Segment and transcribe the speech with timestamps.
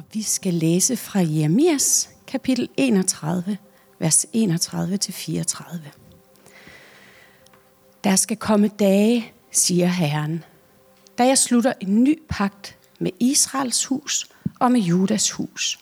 [0.00, 3.58] Og vi skal læse fra Jeremias kapitel 31,
[3.98, 5.78] vers 31-34.
[8.04, 10.44] Der skal komme dage, siger Herren,
[11.18, 14.26] da jeg slutter en ny pagt med Israels hus
[14.60, 15.78] og med Judas hus.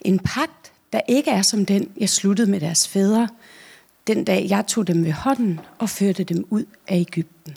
[0.00, 3.28] En pagt, der ikke er som den, jeg sluttede med deres fædre,
[4.06, 7.56] den dag jeg tog dem ved hånden og førte dem ud af Ægypten.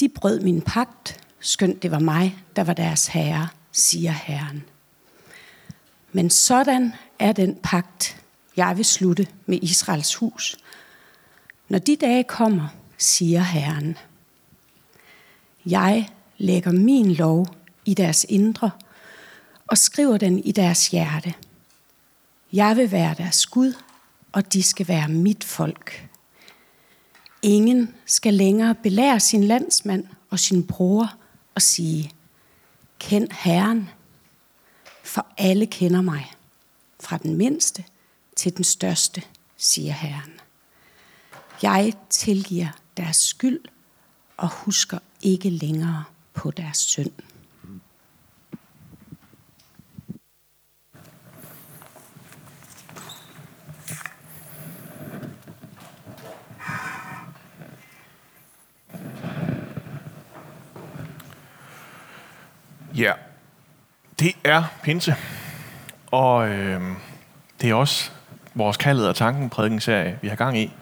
[0.00, 4.64] De brød min pagt, skønt det var mig, der var deres herre, siger Herren.
[6.12, 8.22] Men sådan er den pagt,
[8.56, 10.56] jeg vil slutte med Israels hus.
[11.68, 12.68] Når de dage kommer,
[12.98, 13.98] siger Herren.
[15.66, 17.46] Jeg lægger min lov
[17.84, 18.70] i deres indre
[19.66, 21.34] og skriver den i deres hjerte.
[22.52, 23.72] Jeg vil være deres Gud,
[24.32, 26.08] og de skal være mit folk.
[27.42, 31.14] Ingen skal længere belære sin landsmand og sin bror
[31.54, 32.10] og sige,
[33.08, 33.90] kend Herren,
[35.02, 36.32] for alle kender mig,
[37.00, 37.84] fra den mindste
[38.36, 39.22] til den største,
[39.56, 40.32] siger Herren.
[41.62, 43.60] Jeg tilgiver deres skyld
[44.36, 47.12] og husker ikke længere på deres synd.
[62.96, 63.12] Ja,
[64.18, 65.14] det er pinse.
[66.06, 66.80] Og øh,
[67.60, 68.10] det er også
[68.54, 70.72] vores kaldet og tanken prædikenserie, vi har gang i.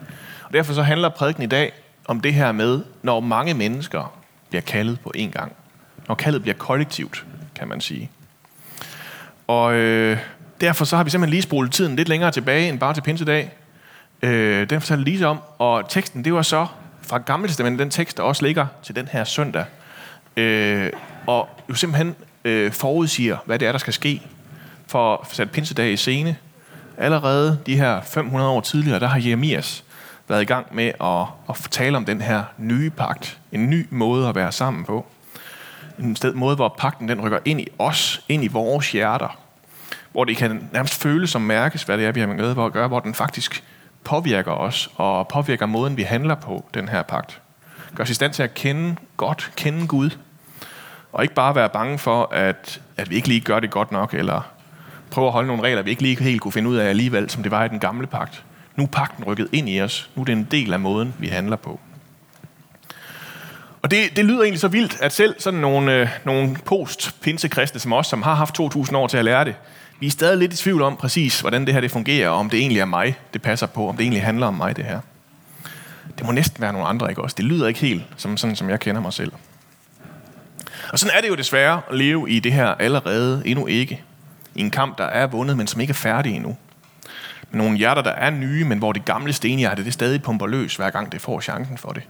[0.43, 1.71] Og derfor så handler prædiken i dag
[2.05, 4.13] om det her med, når mange mennesker
[4.49, 5.51] bliver kaldet på én gang.
[6.07, 7.25] Når kaldet bliver kollektivt,
[7.55, 8.11] kan man sige.
[9.47, 10.17] Og øh,
[10.61, 13.51] derfor så har vi simpelthen lige spolet tiden lidt længere tilbage end bare til pinsedag.
[14.21, 16.67] Øh, den fortalte Lise om, og teksten, det var så
[17.01, 19.65] fra Gamle Testament, den tekst, der også ligger til den her søndag.
[20.37, 20.89] Øh,
[21.27, 24.21] og jo simpelthen øh, forudsiger, hvad det er, der skal ske
[24.87, 26.35] for at sætte pinsedag i scene.
[26.97, 29.83] Allerede de her 500 år tidligere, der har Jeremias
[30.27, 33.39] været i gang med at, at tale om den her nye pagt.
[33.51, 35.05] En ny måde at være sammen på.
[35.99, 39.37] En sted, måde, hvor pakten den rykker ind i os, ind i vores hjerter.
[40.11, 42.87] Hvor det kan nærmest føles som mærkes, hvad det er, vi har med at gøre,
[42.87, 43.63] hvor den faktisk
[44.03, 47.41] påvirker os og påvirker måden, vi handler på, den her pagt.
[47.95, 50.09] Gør os i stand til at kende godt, kende Gud,
[51.13, 54.13] og ikke bare være bange for, at, at vi ikke lige gør det godt nok,
[54.13, 54.41] eller
[55.11, 57.43] prøve at holde nogle regler, vi ikke lige helt kunne finde ud af alligevel, som
[57.43, 58.43] det var i den gamle pagt.
[58.75, 60.09] Nu er pakten rykket ind i os.
[60.15, 61.79] Nu er det en del af måden, vi handler på.
[63.81, 67.93] Og det, det lyder egentlig så vildt, at selv sådan nogle, øh, nogle post-pinsekristne som
[67.93, 69.55] os, som har haft 2.000 år til at lære det,
[69.99, 72.49] vi er stadig lidt i tvivl om præcis, hvordan det her det fungerer, og om
[72.49, 74.99] det egentlig er mig, det passer på, om det egentlig handler om mig, det her.
[76.17, 77.35] Det må næsten være nogle andre, ikke også?
[77.37, 79.31] Det lyder ikke helt som sådan, som jeg kender mig selv.
[80.91, 84.03] Og sådan er det jo desværre at leve i det her allerede endnu ikke.
[84.55, 86.57] I en kamp, der er vundet, men som ikke er færdig endnu.
[87.51, 90.75] Med nogle hjerter, der er nye, men hvor det gamle stenhjerte, det stadig pumper løs,
[90.75, 92.03] hver gang det får chancen for det.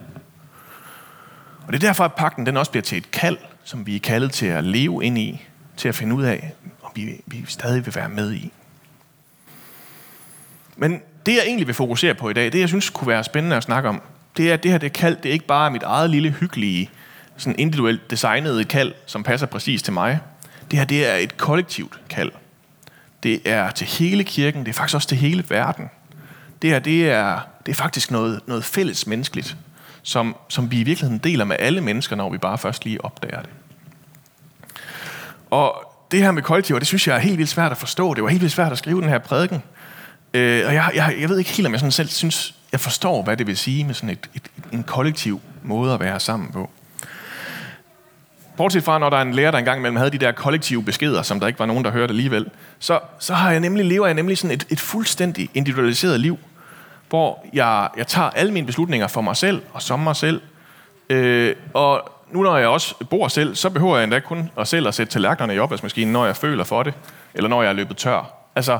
[1.67, 3.99] Og det er derfor, at pakten den også bliver til et kald, som vi er
[3.99, 5.45] kaldet til at leve ind i,
[5.77, 6.53] til at finde ud af,
[6.83, 8.51] om vi, vi stadig vil være med i.
[10.75, 13.55] Men det, jeg egentlig vil fokusere på i dag, det jeg synes kunne være spændende
[13.57, 14.01] at snakke om,
[14.37, 16.89] det er, at det her det kald, det er ikke bare mit eget lille hyggelige
[17.37, 20.19] sådan individuelt designet et kald, som passer præcis til mig.
[20.71, 22.31] Det her, det er et kollektivt kald.
[23.23, 25.89] Det er til hele kirken, det er faktisk også til hele verden.
[26.61, 29.57] Det her, det er, det er faktisk noget, noget fælles menneskeligt,
[30.03, 33.41] som, som vi i virkeligheden deler med alle mennesker, når vi bare først lige opdager
[33.41, 33.49] det.
[35.49, 38.13] Og det her med kollektiv, det synes jeg er helt vildt svært at forstå.
[38.13, 39.63] Det var helt vildt svært at skrive den her prædiken.
[40.33, 43.23] Øh, og jeg, jeg, jeg ved ikke helt, om jeg sådan selv synes, jeg forstår,
[43.23, 46.69] hvad det vil sige med sådan et, et, en kollektiv måde at være sammen på.
[48.57, 51.21] Bortset fra, når der er en lærer, der engang imellem havde de der kollektive beskeder,
[51.21, 52.49] som der ikke var nogen, der hørte alligevel,
[52.79, 56.39] så, så har jeg nemlig, lever jeg nemlig sådan et, et fuldstændig individualiseret liv,
[57.09, 60.41] hvor jeg, jeg tager alle mine beslutninger for mig selv og som mig selv.
[61.09, 64.87] Øh, og nu når jeg også bor selv, så behøver jeg endda kun at selv
[64.87, 66.93] at sætte tallerkenerne i opvaskemaskinen, når jeg føler for det,
[67.33, 68.33] eller når jeg er løbet tør.
[68.55, 68.79] Altså,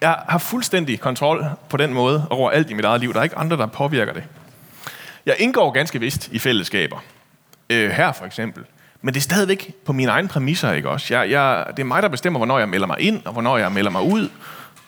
[0.00, 3.12] jeg har fuldstændig kontrol på den måde over alt i mit eget liv.
[3.12, 4.24] Der er ikke andre, der påvirker det.
[5.26, 7.02] Jeg indgår ganske vist i fællesskaber.
[7.70, 8.64] Øh, her for eksempel.
[9.02, 11.14] Men det er stadigvæk på mine egne præmisser, ikke også?
[11.14, 13.72] Jeg, jeg, det er mig, der bestemmer, hvornår jeg melder mig ind, og hvornår jeg
[13.72, 14.28] melder mig ud,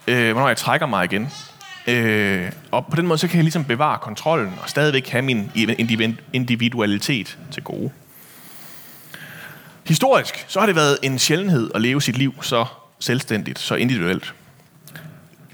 [0.06, 1.28] øh, hvornår jeg trækker mig igen.
[1.86, 5.50] Øh, og på den måde, så kan jeg ligesom bevare kontrollen, og stadigvæk have min
[6.32, 7.90] individualitet til gode.
[9.86, 12.64] Historisk, så har det været en sjældenhed at leve sit liv så
[12.98, 14.34] selvstændigt, så individuelt.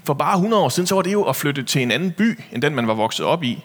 [0.03, 2.39] For bare 100 år siden, så var det jo at flytte til en anden by,
[2.51, 3.63] end den man var vokset op i.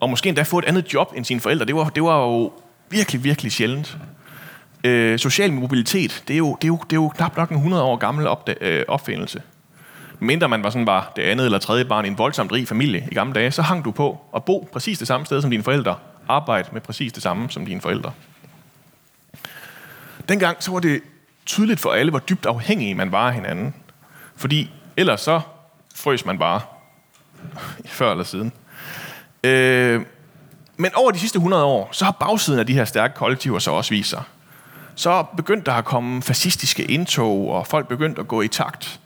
[0.00, 1.66] Og måske endda få et andet job end sine forældre.
[1.66, 2.52] Det var, det var jo
[2.90, 3.98] virkelig, virkelig sjældent.
[4.84, 7.56] Øh, social mobilitet, det er, jo, det, er jo, det er jo knap nok en
[7.56, 9.42] 100 år gammel opda- øh, opfindelse.
[10.20, 13.08] Mindre man var sådan bare det andet eller tredje barn i en voldsomt rig familie
[13.10, 15.62] i gamle dage, så hang du på at bo præcis det samme sted som dine
[15.62, 15.96] forældre,
[16.28, 18.12] arbejde med præcis det samme som dine forældre.
[20.28, 21.00] Dengang så var det
[21.46, 23.74] tydeligt for alle, hvor dybt afhængige man var af hinanden.
[24.36, 25.40] Fordi ellers så
[25.94, 26.60] frøs man bare
[27.86, 28.52] før eller siden.
[29.44, 30.02] Øh,
[30.80, 33.70] men over de sidste 100 år, så har bagsiden af de her stærke kollektiver så
[33.70, 34.22] også vist sig.
[34.94, 39.00] Så begyndte der at komme fascistiske indtog, og folk begyndte at gå i takt.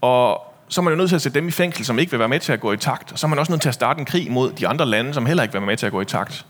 [0.00, 2.18] Og så er man jo nødt til at sætte dem i fængsel, som ikke vil
[2.18, 3.12] være med til at gå i takt.
[3.12, 5.14] Og så er man også nødt til at starte en krig mod de andre lande,
[5.14, 6.46] som heller ikke vil være med til at gå i takt.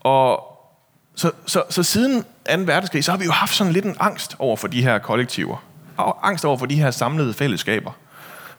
[0.00, 0.42] Og
[1.14, 2.26] så, så, så siden 2.
[2.46, 5.64] verdenskrig, så har vi jo haft sådan lidt en angst over for de her kollektiver.
[5.96, 7.92] Og angst over for de her samlede fællesskaber.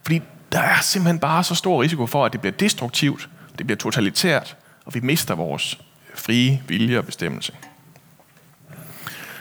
[0.03, 0.21] Fordi
[0.51, 4.55] der er simpelthen bare så stor risiko for, at det bliver destruktivt, det bliver totalitært,
[4.91, 5.79] og vi mister vores
[6.15, 7.53] frie vilje og bestemmelse.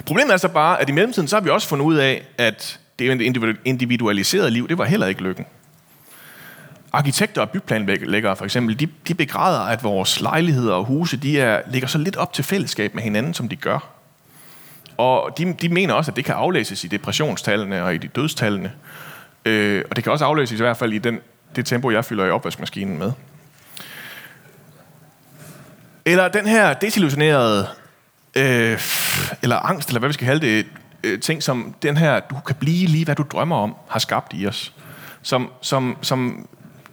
[0.06, 2.80] Problemet er så bare, at i mellemtiden så har vi også fundet ud af, at
[2.98, 3.20] det
[3.64, 5.46] individualiserede liv, det var heller ikke lykken.
[6.92, 11.62] Arkitekter og byplanlæggere for eksempel, de, de begræder, at vores lejligheder og huse, de er,
[11.70, 13.88] ligger så lidt op til fællesskab med hinanden, som de gør.
[14.96, 18.72] Og de, de mener også, at det kan aflæses i depressionstallene og i de dødstallene.
[19.44, 21.18] Øh, og det kan også aflæses i hvert fald i den,
[21.56, 23.12] det tempo, jeg fylder i opvaskemaskinen med.
[26.04, 27.66] Eller den her desillusionerede,
[28.36, 28.80] øh,
[29.42, 30.66] eller angst, eller hvad vi skal kalde det,
[31.04, 34.32] øh, ting, som den her, du kan blive lige, hvad du drømmer om, har skabt
[34.34, 34.74] i os.
[35.22, 36.48] Som, som, som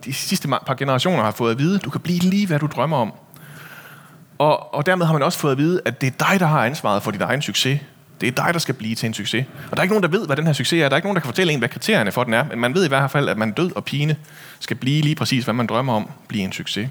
[0.06, 2.98] de sidste par generationer har fået at vide, du kan blive lige, hvad du drømmer
[2.98, 3.14] om.
[4.38, 6.66] Og, og dermed har man også fået at vide, at det er dig, der har
[6.66, 7.80] ansvaret for dit egen succes.
[8.22, 9.46] Det er dig, der skal blive til en succes.
[9.72, 10.90] Og der er ikke nogen, der ved, hvad den her succes er.
[10.90, 12.44] Der er ikke nogen, der kan fortælle en, hvad kriterierne for den er.
[12.44, 14.16] Men man ved i hvert fald, at man død og pine
[14.60, 16.90] skal blive lige præcis, hvad man drømmer om, blive en succes.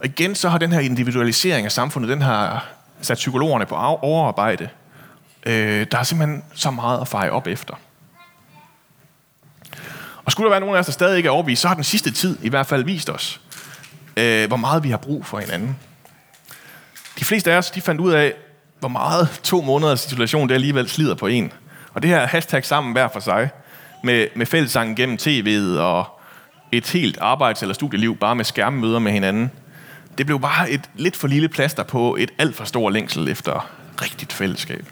[0.00, 2.68] Og igen, så har den her individualisering af samfundet, den har
[3.00, 4.68] sat psykologerne på overarbejde.
[5.46, 7.74] Øh, der er simpelthen så meget at feje op efter.
[10.24, 11.84] Og skulle der være nogen af os, der stadig ikke er overbevist, så har den
[11.84, 13.40] sidste tid i hvert fald vist os,
[14.16, 15.76] øh, hvor meget vi har brug for hinanden.
[17.18, 18.34] De fleste af os, de fandt ud af,
[18.78, 21.52] hvor meget to måneders situation det alligevel slider på en.
[21.94, 23.50] Og det her hashtag sammen hver for sig,
[24.04, 26.20] med, med fællessangen gennem tv'et og
[26.72, 29.50] et helt arbejds- eller studieliv bare med skærmmøder med hinanden,
[30.18, 33.70] det blev bare et lidt for lille plaster på et alt for stor længsel efter
[34.02, 34.88] rigtigt fællesskab.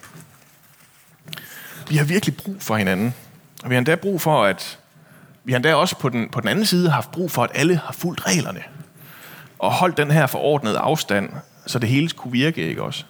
[1.88, 3.14] Vi har virkelig brug for hinanden.
[3.62, 4.78] Og vi har endda brug for, at
[5.44, 7.76] vi har endda også på den, på den anden side haft brug for, at alle
[7.76, 8.60] har fulgt reglerne.
[9.58, 11.30] Og holdt den her forordnede afstand,
[11.66, 13.04] så det hele kunne virke, ikke også?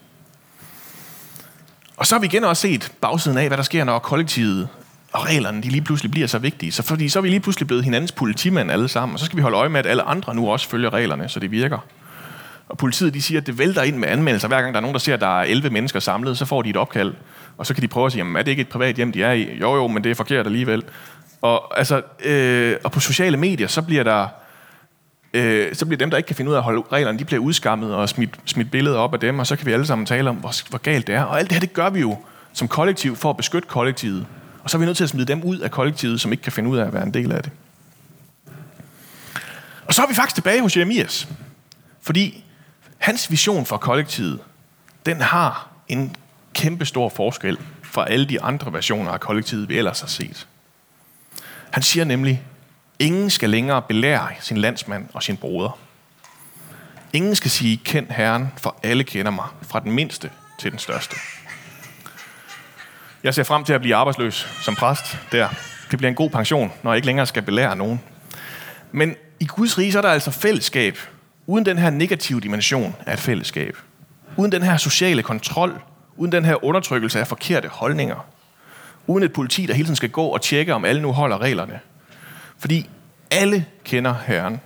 [1.96, 4.69] Og så har vi igen også set bagsiden af, hvad der sker, når kollektivet
[5.12, 6.72] og reglerne de lige pludselig bliver så vigtige.
[6.72, 9.37] Så, fordi så er vi lige pludselig blevet hinandens politimænd alle sammen, og så skal
[9.37, 11.78] vi holde øje med, at alle andre nu også følger reglerne, så det virker.
[12.69, 14.49] Og politiet de siger, at det vælter ind med anmeldelser.
[14.49, 16.62] Hver gang der er nogen, der ser, at der er 11 mennesker samlet, så får
[16.62, 17.14] de et opkald.
[17.58, 19.22] Og så kan de prøve at sige, jamen, er det ikke et privat hjem, de
[19.22, 19.58] er i?
[19.61, 20.82] Jo, jo, men det er forkert alligevel.
[21.43, 24.28] Og, altså, øh, og på sociale medier, så bliver der
[25.34, 27.43] øh, så bliver dem, der ikke kan finde ud af at holde reglerne, de bliver
[27.43, 30.31] udskammet og smidt, smidt billeder op af dem, og så kan vi alle sammen tale
[30.31, 31.22] om, hvor, hvor galt det er.
[31.22, 32.19] Og alt det her, det gør vi jo
[32.52, 34.26] som kollektiv for at beskytte kollektivet.
[34.62, 36.52] Og så er vi nødt til at smide dem ud af kollektivet, som ikke kan
[36.52, 37.52] finde ud af at være en del af det.
[39.87, 41.28] Og så er vi faktisk tilbage hos Jeremias.
[42.02, 42.44] Fordi
[43.04, 44.40] hans vision for kollektivet,
[45.06, 46.16] den har en
[46.54, 50.46] kæmpe stor forskel fra alle de andre versioner af kollektivet, vi ellers har set.
[51.70, 52.43] Han siger nemlig,
[52.98, 55.79] ingen skal længere belære sin landsmand og sin broder.
[57.12, 61.17] Ingen skal sige, kend Herren, for alle kender mig, fra den mindste til den største.
[63.22, 65.48] Jeg ser frem til at blive arbejdsløs som præst der.
[65.90, 68.00] Det bliver en god pension, når jeg ikke længere skal belære nogen.
[68.93, 70.98] Men i Guds rige så er der altså fællesskab,
[71.46, 73.77] uden den her negative dimension af et fællesskab.
[74.36, 75.81] Uden den her sociale kontrol,
[76.17, 78.27] uden den her undertrykkelse af forkerte holdninger.
[79.06, 81.81] Uden et politi, der hele tiden skal gå og tjekke, om alle nu holder reglerne.
[82.58, 82.91] Fordi
[83.31, 84.60] alle kender Herren.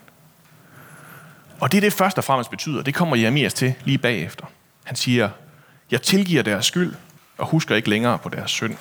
[1.60, 2.82] Og det er det først og fremmest betyder.
[2.82, 4.46] Det kommer Jeremias til lige bagefter.
[4.84, 5.28] Han siger,
[5.90, 6.94] jeg tilgiver deres skyld,
[7.38, 8.76] og husker ikke længere på deres synd.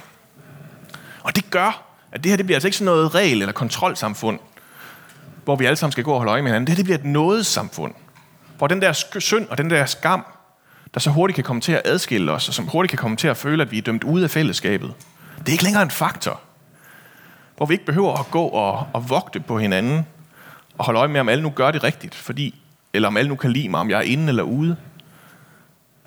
[1.24, 4.40] Og det gør, at det her det bliver altså ikke sådan noget regel- eller kontrolsamfund,
[5.48, 6.68] hvor vi alle sammen skal gå og holde øje med hinanden.
[6.68, 7.94] Det her det bliver et nådesamfund,
[8.58, 10.26] hvor den der synd og den der skam,
[10.94, 13.28] der så hurtigt kan komme til at adskille os, og som hurtigt kan komme til
[13.28, 14.94] at føle, at vi er dømt ude af fællesskabet,
[15.40, 16.40] det er ikke længere en faktor.
[17.58, 20.06] Hvor vi ikke behøver at gå og, og vogte på hinanden,
[20.78, 22.62] og holde øje med, om alle nu gør det rigtigt, fordi,
[22.94, 24.76] eller om alle nu kan lide mig, om jeg er inde eller ude.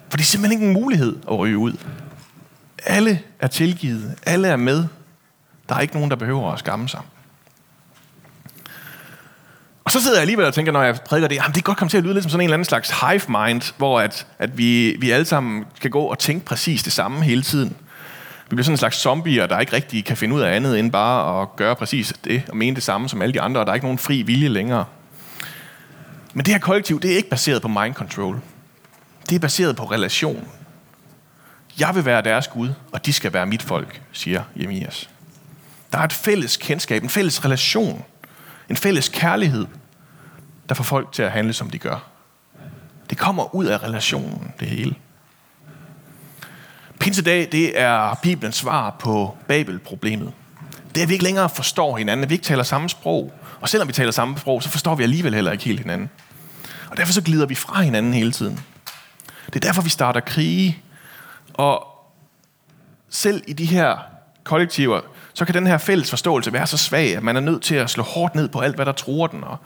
[0.09, 1.73] For det er simpelthen ikke en mulighed at ryge ud.
[2.87, 4.18] Alle er tilgivet.
[4.26, 4.87] Alle er med.
[5.68, 7.00] Der er ikke nogen, der behøver at skamme sig.
[9.90, 11.78] Og så sidder jeg alligevel og tænker, når jeg prædiker det, jamen det kan godt
[11.78, 14.26] komme til at lyde lidt som sådan en eller anden slags hive mind, hvor at,
[14.38, 17.76] at vi, vi alle sammen kan gå og tænke præcis det samme hele tiden.
[18.49, 20.92] Vi bliver sådan en slags zombier, der ikke rigtig kan finde ud af andet end
[20.92, 23.73] bare at gøre præcis det og mene det samme som alle de andre, og der
[23.73, 24.85] er ikke nogen fri vilje længere.
[26.35, 28.40] Men det her kollektiv, det er ikke baseret på mind control.
[29.28, 30.49] Det er baseret på relation.
[31.80, 35.11] Jeg vil være deres Gud, og de skal være mit folk, siger Jemias.
[35.92, 38.04] Der er et fælles kendskab, en fælles relation,
[38.68, 39.66] en fælles kærlighed,
[40.70, 41.96] der får folk til at handle, som de gør.
[43.10, 44.94] Det kommer ud af relationen, det hele.
[47.00, 50.32] Pinsedag, det er Bibelens svar på Babel-problemet.
[50.94, 53.32] Det er, at vi ikke længere forstår hinanden, at vi ikke taler samme sprog.
[53.60, 56.10] Og selvom vi taler samme sprog, så forstår vi alligevel heller ikke helt hinanden.
[56.90, 58.60] Og derfor så glider vi fra hinanden hele tiden.
[59.46, 60.82] Det er derfor, vi starter krige.
[61.54, 61.86] Og
[63.08, 63.98] selv i de her
[64.44, 65.00] kollektiver,
[65.34, 67.90] så kan den her fælles forståelse være så svag, at man er nødt til at
[67.90, 69.44] slå hårdt ned på alt, hvad der tror den.
[69.44, 69.56] Og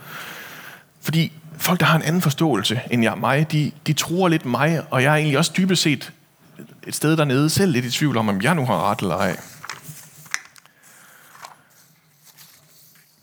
[1.05, 4.83] fordi folk, der har en anden forståelse end jeg mig, de, de tror lidt mig,
[4.91, 6.13] og jeg er egentlig også dybest set
[6.87, 9.37] et sted dernede selv lidt i tvivl om, om jeg nu har ret eller ej.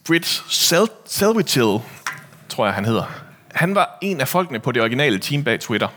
[0.07, 1.79] Britt Sel- Selvitil,
[2.50, 3.03] tror jeg han hedder,
[3.53, 5.88] han var en af folkene på det originale team bag Twitter.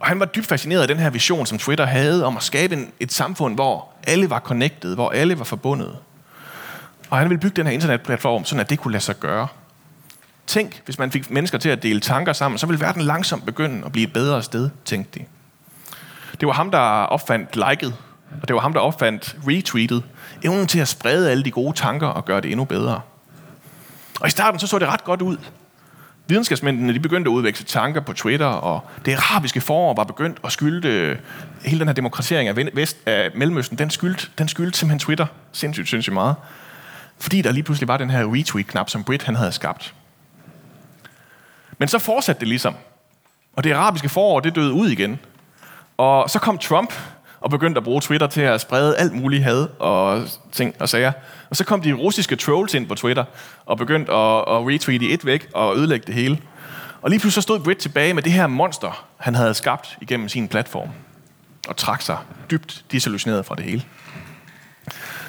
[0.00, 2.74] Og han var dybt fascineret af den her vision, som Twitter havde om at skabe
[2.74, 5.98] en, et samfund, hvor alle var connected, hvor alle var forbundet.
[7.10, 9.48] Og han ville bygge den her internetplatform, sådan at det kunne lade sig gøre.
[10.46, 13.86] Tænk, hvis man fik mennesker til at dele tanker sammen, så ville verden langsomt begynde
[13.86, 15.24] at blive et bedre sted, tænkte de.
[16.40, 17.94] Det var ham, der opfandt liket,
[18.42, 20.02] og det var ham, der opfandt retweetet.
[20.44, 23.00] Evnen til at sprede alle de gode tanker og gøre det endnu bedre.
[24.20, 25.36] Og i starten så så det ret godt ud.
[26.28, 30.52] Videnskabsmændene de begyndte at udveksle tanker på Twitter, og det arabiske forår var begyndt at
[30.52, 31.16] skylde
[31.64, 35.88] hele den her demokratisering af, Vest, af Mellemøsten, den skyldte, den skyldte simpelthen Twitter sindssygt,
[35.88, 36.34] sindssygt meget.
[37.18, 39.94] Fordi der lige pludselig var den her retweet-knap, som Brit han havde skabt.
[41.78, 42.74] Men så fortsatte det ligesom.
[43.56, 45.18] Og det arabiske forår, det døde ud igen.
[45.96, 46.94] Og så kom Trump
[47.40, 51.12] og begyndte at bruge Twitter til at sprede alt muligt had og ting og sager.
[51.50, 53.24] Og så kom de russiske trolls ind på Twitter
[53.66, 56.38] og begyndte at, at retweete et væk og ødelægge det hele.
[57.02, 60.28] Og lige pludselig så stod Britt tilbage med det her monster, han havde skabt igennem
[60.28, 60.88] sin platform.
[61.68, 62.18] Og trak sig
[62.50, 63.82] dybt disillusioneret fra det hele.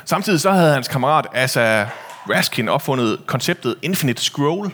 [0.06, 1.88] Samtidig så havde hans kammerat Asa
[2.30, 4.72] Raskin opfundet konceptet Infinite Scroll.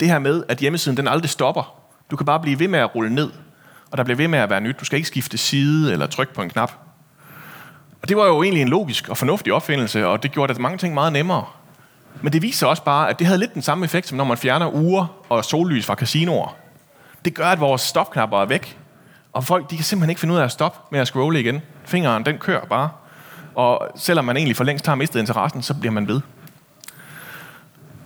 [0.00, 1.82] Det her med, at hjemmesiden den aldrig stopper.
[2.10, 3.30] Du kan bare blive ved med at rulle ned
[3.90, 4.80] og der bliver ved med at være nyt.
[4.80, 6.72] Du skal ikke skifte side eller trykke på en knap.
[8.02, 10.78] Og det var jo egentlig en logisk og fornuftig opfindelse, og det gjorde det mange
[10.78, 11.44] ting meget nemmere.
[12.22, 14.36] Men det viser også bare, at det havde lidt den samme effekt, som når man
[14.36, 16.56] fjerner uger og sollys fra casinoer.
[17.24, 18.78] Det gør, at vores stopknapper er væk,
[19.32, 21.62] og folk de kan simpelthen ikke finde ud af at stoppe med at scrolle igen.
[21.84, 22.90] Fingeren, den kører bare.
[23.54, 26.20] Og selvom man egentlig for længst har mistet interessen, så bliver man ved.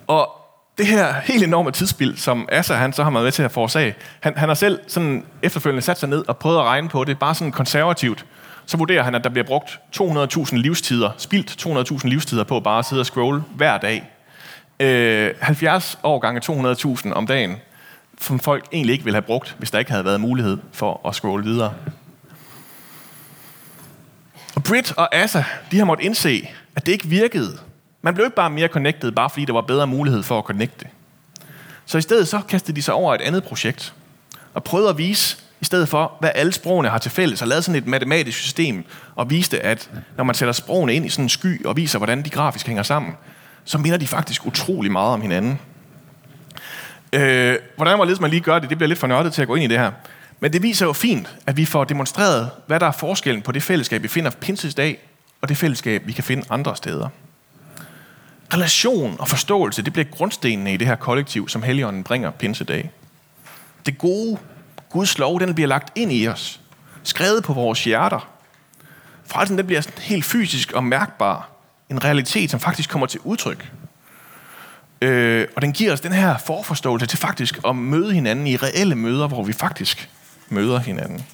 [0.07, 0.40] Og
[0.81, 3.95] det her helt enorme tidsspil, som Asa han så har været med til at forårsage,
[4.21, 7.19] han, han har selv sådan efterfølgende sat sig ned og prøvet at regne på det,
[7.19, 8.27] bare sådan konservativt.
[8.67, 11.67] Så vurderer han, at der bliver brugt 200.000 livstider, spildt
[12.03, 14.11] 200.000 livstider på bare at sidde og scrolle hver dag.
[14.81, 16.41] Øh, 70 år gange
[16.95, 17.57] 200.000 om dagen,
[18.21, 21.15] som folk egentlig ikke ville have brugt, hvis der ikke havde været mulighed for at
[21.15, 21.75] scrolle videre.
[24.57, 27.59] Og Britt og Asa, de har måttet indse, at det ikke virkede
[28.03, 30.87] man blev ikke bare mere connected, bare fordi der var bedre mulighed for at connecte.
[31.87, 33.95] Så i stedet så kastede de sig over et andet projekt,
[34.55, 37.63] og prøvede at vise, i stedet for, hvad alle sprogene har til fælles, og lavede
[37.63, 41.29] sådan et matematisk system, og viste, at når man sætter sprogene ind i sådan en
[41.29, 43.13] sky, og viser, hvordan de grafisk hænger sammen,
[43.65, 45.59] så minder de faktisk utrolig meget om hinanden.
[47.13, 49.65] Øh, hvordan man lige gør det, det bliver lidt for nørdet til at gå ind
[49.65, 49.91] i det her.
[50.41, 53.63] Men det viser jo fint, at vi får demonstreret, hvad der er forskellen på det
[53.63, 54.99] fællesskab, vi finder Pinses dag,
[55.41, 57.09] og det fællesskab, vi kan finde andre steder
[58.55, 62.91] relation og forståelse, det bliver grundstenene i det her kollektiv, som Helligånden bringer pinsedag.
[63.87, 64.39] Det gode,
[64.91, 66.61] Guds lov, den bliver lagt ind i os.
[67.03, 68.29] Skrevet på vores hjerter.
[69.27, 71.49] Frelsen, den bliver helt fysisk og mærkbar.
[71.91, 73.73] En realitet, som faktisk kommer til udtryk.
[75.03, 78.95] Øh, og den giver os den her forforståelse til faktisk at møde hinanden i reelle
[78.95, 80.11] møder, hvor vi faktisk
[80.49, 81.25] møder hinanden.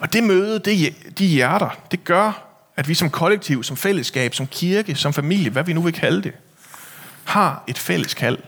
[0.00, 2.43] Og det møde, det, de hjerter, det gør,
[2.76, 6.22] at vi som kollektiv, som fællesskab, som kirke, som familie, hvad vi nu vil kalde
[6.22, 6.32] det,
[7.24, 8.38] har et fælles kald.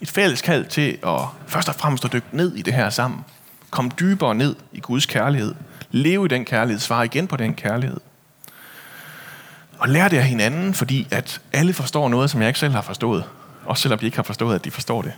[0.00, 3.24] Et fælles kald til at først og fremmest at dykke ned i det her sammen.
[3.70, 5.54] Kom dybere ned i Guds kærlighed.
[5.90, 6.80] Leve i den kærlighed.
[6.80, 8.00] Svare igen på den kærlighed.
[9.78, 12.82] Og lære det af hinanden, fordi at alle forstår noget, som jeg ikke selv har
[12.82, 13.24] forstået.
[13.64, 15.12] Også selvom de ikke har forstået, at de forstår det.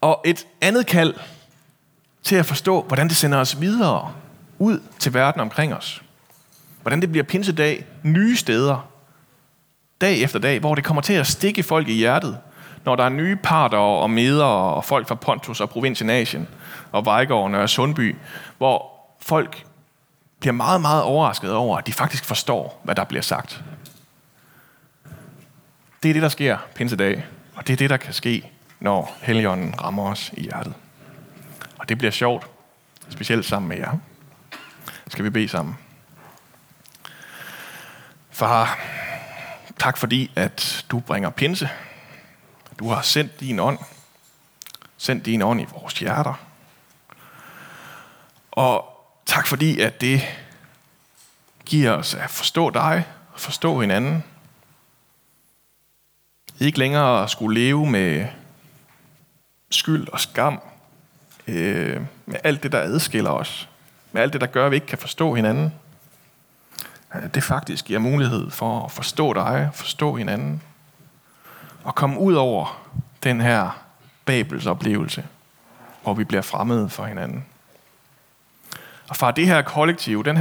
[0.00, 1.14] Og et andet kald
[2.22, 4.12] til at forstå, hvordan det sender os videre
[4.58, 6.02] ud til verden omkring os.
[6.82, 8.88] Hvordan det bliver pinsedag nye steder.
[10.00, 12.38] dag efter dag, hvor det kommer til at stikke folk i hjertet,
[12.84, 16.48] når der er nye parter og meder og folk fra Pontus og provinsen Asien
[16.92, 18.16] og Vejgården og Sundby,
[18.58, 19.64] hvor folk
[20.40, 23.64] bliver meget, meget overrasket over, at de faktisk forstår, hvad der bliver sagt.
[26.02, 29.74] Det er det, der sker pinsedag, og det er det, der kan ske, når Helligånden
[29.82, 30.74] rammer os i hjertet.
[31.78, 32.46] Og det bliver sjovt,
[33.08, 33.98] specielt sammen med jer.
[35.08, 35.78] Skal vi bede sammen?
[38.38, 38.78] Far,
[39.78, 41.70] tak fordi, at du bringer pinse.
[42.78, 43.78] Du har sendt din ånd.
[44.96, 46.34] Sendt din ånd i vores hjerter.
[48.50, 48.84] Og
[49.26, 50.22] tak fordi, at det
[51.64, 53.04] giver os at forstå dig,
[53.36, 54.24] forstå hinanden.
[56.60, 58.26] Ikke længere skulle leve med
[59.70, 60.60] skyld og skam,
[61.46, 63.68] øh, med alt det, der adskiller os,
[64.12, 65.74] med alt det, der gør, at vi ikke kan forstå hinanden.
[67.34, 70.62] Det faktisk giver mulighed for at forstå dig, forstå hinanden,
[71.84, 72.80] og komme ud over
[73.22, 73.78] den her
[74.24, 75.26] Babels oplevelse,
[76.02, 77.44] hvor vi bliver fremmede for hinanden.
[79.08, 80.36] Og fra det her kollektiv, den her